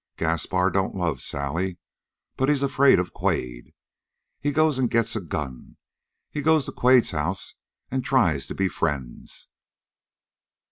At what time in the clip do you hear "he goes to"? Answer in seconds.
6.31-6.71